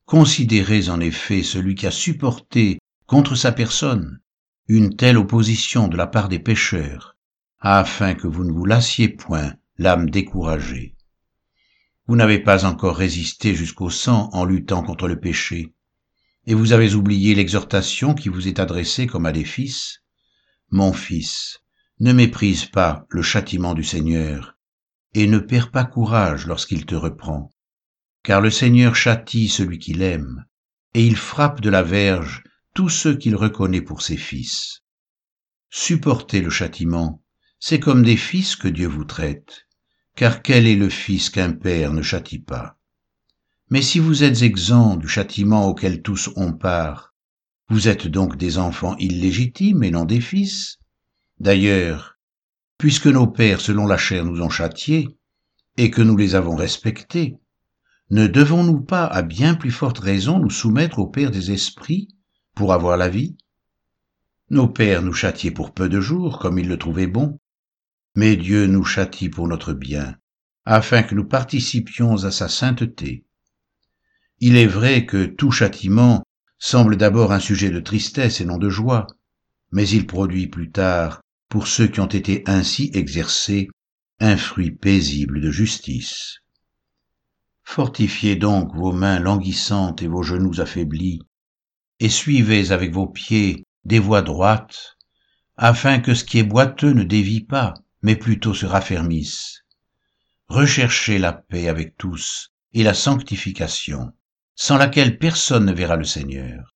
Considérez 0.07 0.89
en 0.89 0.99
effet 0.99 1.43
celui 1.43 1.75
qui 1.75 1.85
a 1.85 1.91
supporté 1.91 2.79
contre 3.05 3.35
sa 3.35 3.51
personne 3.51 4.19
une 4.67 4.95
telle 4.95 5.19
opposition 5.19 5.87
de 5.87 5.95
la 5.95 6.07
part 6.07 6.29
des 6.29 6.39
pécheurs, 6.39 7.15
afin 7.59 8.15
que 8.15 8.25
vous 8.25 8.43
ne 8.43 8.51
vous 8.51 8.65
lassiez 8.65 9.07
point 9.07 9.53
l'âme 9.77 10.09
découragée. 10.09 10.95
Vous 12.07 12.15
n'avez 12.15 12.39
pas 12.39 12.65
encore 12.65 12.97
résisté 12.97 13.53
jusqu'au 13.53 13.91
sang 13.91 14.31
en 14.33 14.45
luttant 14.45 14.81
contre 14.81 15.07
le 15.07 15.19
péché, 15.19 15.75
et 16.47 16.55
vous 16.55 16.73
avez 16.73 16.95
oublié 16.95 17.35
l'exhortation 17.35 18.15
qui 18.15 18.29
vous 18.29 18.47
est 18.47 18.59
adressée 18.59 19.05
comme 19.05 19.27
à 19.27 19.31
des 19.31 19.45
fils. 19.45 20.01
Mon 20.71 20.91
fils, 20.91 21.62
ne 21.99 22.13
méprise 22.13 22.65
pas 22.65 23.05
le 23.09 23.21
châtiment 23.21 23.73
du 23.73 23.83
Seigneur, 23.83 24.57
et 25.13 25.27
ne 25.27 25.39
perds 25.39 25.71
pas 25.71 25.85
courage 25.85 26.47
lorsqu'il 26.47 26.85
te 26.85 26.95
reprend, 26.95 27.51
car 28.23 28.41
le 28.41 28.49
Seigneur 28.49 28.95
châtie 28.95 29.49
celui 29.49 29.79
qu'il 29.79 30.01
aime, 30.01 30.45
et 30.93 31.05
il 31.05 31.15
frappe 31.15 31.61
de 31.61 31.69
la 31.69 31.83
verge 31.83 32.43
tous 32.73 32.89
ceux 32.89 33.15
qu'il 33.15 33.35
reconnaît 33.35 33.81
pour 33.81 34.01
ses 34.01 34.17
fils. 34.17 34.81
Supportez 35.69 36.41
le 36.41 36.49
châtiment, 36.49 37.21
c'est 37.59 37.79
comme 37.79 38.03
des 38.03 38.17
fils 38.17 38.55
que 38.55 38.67
Dieu 38.67 38.87
vous 38.87 39.05
traite, 39.05 39.67
car 40.15 40.41
quel 40.41 40.67
est 40.67 40.75
le 40.75 40.89
fils 40.89 41.29
qu'un 41.29 41.53
père 41.53 41.93
ne 41.93 42.01
châtie 42.01 42.39
pas? 42.39 42.77
Mais 43.69 43.81
si 43.81 43.99
vous 43.99 44.23
êtes 44.23 44.41
exempts 44.41 44.97
du 44.97 45.07
châtiment 45.07 45.67
auquel 45.67 46.01
tous 46.01 46.29
ont 46.35 46.53
part, 46.53 47.13
vous 47.69 47.87
êtes 47.87 48.07
donc 48.07 48.37
des 48.37 48.57
enfants 48.57 48.95
illégitimes 48.97 49.83
et 49.83 49.91
non 49.91 50.05
des 50.05 50.21
fils. 50.21 50.77
D'ailleurs, 51.43 52.17
puisque 52.77 53.07
nos 53.07 53.27
pères 53.27 53.59
selon 53.59 53.85
la 53.85 53.97
chair 53.97 54.23
nous 54.23 54.41
ont 54.41 54.49
châtiés, 54.49 55.09
et 55.75 55.91
que 55.91 56.01
nous 56.01 56.15
les 56.15 56.35
avons 56.35 56.55
respectés, 56.55 57.35
ne 58.11 58.27
devons-nous 58.27 58.79
pas 58.79 59.05
à 59.05 59.23
bien 59.23 59.53
plus 59.53 59.69
forte 59.69 59.99
raison 59.99 60.39
nous 60.39 60.49
soumettre 60.49 60.99
au 60.99 61.07
Père 61.07 61.31
des 61.31 61.51
esprits 61.51 62.07
pour 62.55 62.71
avoir 62.71 62.95
la 62.95 63.09
vie? 63.09 63.35
Nos 64.51 64.69
pères 64.69 65.01
nous 65.01 65.11
châtiaient 65.11 65.51
pour 65.51 65.73
peu 65.73 65.89
de 65.89 65.99
jours, 65.99 66.39
comme 66.39 66.59
ils 66.59 66.69
le 66.69 66.77
trouvaient 66.77 67.07
bon, 67.07 67.37
mais 68.15 68.37
Dieu 68.37 68.65
nous 68.65 68.85
châtie 68.85 69.27
pour 69.27 69.49
notre 69.49 69.73
bien, 69.73 70.15
afin 70.63 71.03
que 71.03 71.13
nous 71.13 71.25
participions 71.25 72.23
à 72.23 72.31
sa 72.31 72.47
sainteté. 72.47 73.25
Il 74.39 74.55
est 74.55 74.65
vrai 74.65 75.05
que 75.05 75.25
tout 75.25 75.51
châtiment 75.51 76.23
semble 76.57 76.95
d'abord 76.95 77.33
un 77.33 77.41
sujet 77.41 77.69
de 77.69 77.81
tristesse 77.81 78.39
et 78.39 78.45
non 78.45 78.57
de 78.57 78.69
joie, 78.69 79.07
mais 79.73 79.89
il 79.89 80.07
produit 80.07 80.47
plus 80.47 80.71
tard, 80.71 81.22
pour 81.53 81.67
ceux 81.67 81.87
qui 81.87 81.99
ont 81.99 82.07
été 82.07 82.41
ainsi 82.47 82.89
exercés, 82.95 83.69
un 84.19 84.37
fruit 84.37 84.71
paisible 84.71 85.39
de 85.39 85.51
justice. 85.51 86.39
Fortifiez 87.63 88.35
donc 88.35 88.75
vos 88.75 88.91
mains 88.91 89.19
languissantes 89.19 90.01
et 90.01 90.07
vos 90.07 90.23
genoux 90.23 90.59
affaiblis, 90.59 91.19
et 91.99 92.09
suivez 92.09 92.71
avec 92.71 92.91
vos 92.91 93.05
pieds 93.05 93.67
des 93.85 93.99
voies 93.99 94.23
droites, 94.23 94.97
afin 95.55 95.99
que 95.99 96.15
ce 96.15 96.23
qui 96.23 96.39
est 96.39 96.43
boiteux 96.43 96.91
ne 96.91 97.03
dévie 97.03 97.41
pas, 97.41 97.75
mais 98.01 98.15
plutôt 98.15 98.55
se 98.55 98.65
raffermissent. 98.65 99.61
Recherchez 100.47 101.19
la 101.19 101.33
paix 101.33 101.67
avec 101.67 101.97
tous 101.97 102.49
et 102.73 102.81
la 102.81 102.95
sanctification, 102.95 104.11
sans 104.55 104.77
laquelle 104.77 105.19
personne 105.19 105.65
ne 105.65 105.73
verra 105.73 105.97
le 105.97 106.03
Seigneur. 106.03 106.73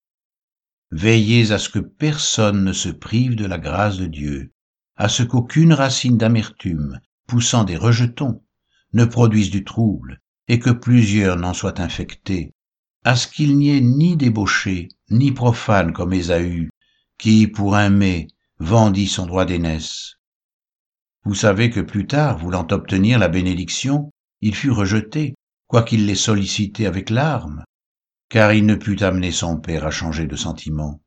Veillez 0.91 1.51
à 1.51 1.57
ce 1.57 1.69
que 1.69 1.79
personne 1.79 2.63
ne 2.63 2.73
se 2.73 2.89
prive 2.89 3.35
de 3.35 3.47
la 3.47 3.57
grâce 3.57 3.97
de 3.97 4.05
Dieu, 4.05 4.53
à 4.97 5.09
ce 5.09 5.23
qu'aucune 5.23 5.73
racine 5.73 6.17
d'amertume, 6.17 6.99
poussant 7.27 7.63
des 7.63 7.77
rejetons, 7.77 8.43
ne 8.93 9.05
produise 9.05 9.51
du 9.51 9.63
trouble, 9.63 10.19
et 10.47 10.59
que 10.59 10.69
plusieurs 10.69 11.37
n'en 11.37 11.53
soient 11.53 11.81
infectés, 11.81 12.53
à 13.03 13.15
ce 13.15 13.27
qu'il 13.27 13.57
n'y 13.57 13.69
ait 13.69 13.81
ni 13.81 14.17
débauché, 14.17 14.89
ni 15.09 15.31
profane 15.31 15.93
comme 15.93 16.13
Ésaü, 16.13 16.69
qui, 17.17 17.47
pour 17.47 17.75
un 17.75 17.89
mets, 17.89 18.27
vendit 18.59 19.07
son 19.07 19.25
droit 19.25 19.45
d'aînesse, 19.45 20.17
vous 21.27 21.35
savez 21.35 21.69
que 21.69 21.81
plus 21.81 22.07
tard, 22.07 22.37
voulant 22.37 22.65
obtenir 22.71 23.19
la 23.19 23.27
bénédiction, 23.27 24.11
il 24.39 24.55
fut 24.55 24.71
rejeté, 24.71 25.35
quoiqu'il 25.67 26.05
l'ait 26.05 26.15
sollicité 26.15 26.85
avec 26.85 27.09
larmes, 27.09 27.65
car 28.29 28.53
il 28.53 28.65
ne 28.65 28.75
put 28.75 29.03
amener 29.03 29.33
son 29.33 29.59
père 29.59 29.85
à 29.85 29.91
changer 29.91 30.25
de 30.25 30.37
sentiment. 30.37 31.01